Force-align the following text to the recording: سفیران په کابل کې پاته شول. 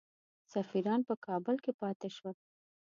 سفیران 0.53 1.01
په 1.09 1.13
کابل 1.25 1.55
کې 1.63 1.71
پاته 1.79 2.07
شول. 2.15 2.35